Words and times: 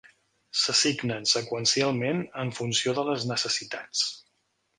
S'assignen 0.61 1.27
seqüencialment 1.31 2.23
en 2.45 2.53
funció 2.61 2.97
de 3.01 3.05
les 3.11 3.27
necessitats. 3.35 4.05